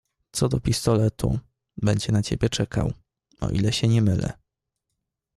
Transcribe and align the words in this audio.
"Co 0.31 0.47
do 0.49 0.59
pistoletu, 0.59 1.39
będzie 1.77 2.11
na 2.11 2.23
ciebie 2.23 2.49
czekał, 2.49 2.93
o 3.41 3.49
ile 3.49 3.73
się 3.73 3.87
nie 3.87 4.01
mylę." 4.01 4.33